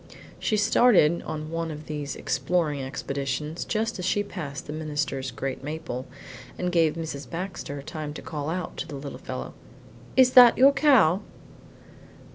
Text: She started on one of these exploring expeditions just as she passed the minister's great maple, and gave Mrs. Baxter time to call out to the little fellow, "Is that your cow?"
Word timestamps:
She 0.39 0.57
started 0.57 1.21
on 1.27 1.51
one 1.51 1.69
of 1.69 1.85
these 1.85 2.15
exploring 2.15 2.81
expeditions 2.81 3.63
just 3.63 3.99
as 3.99 4.05
she 4.05 4.23
passed 4.23 4.65
the 4.65 4.73
minister's 4.73 5.29
great 5.29 5.63
maple, 5.63 6.07
and 6.57 6.71
gave 6.71 6.95
Mrs. 6.95 7.29
Baxter 7.29 7.83
time 7.83 8.11
to 8.15 8.21
call 8.23 8.49
out 8.49 8.77
to 8.77 8.87
the 8.87 8.95
little 8.95 9.19
fellow, 9.19 9.53
"Is 10.17 10.31
that 10.31 10.57
your 10.57 10.71
cow?" 10.71 11.21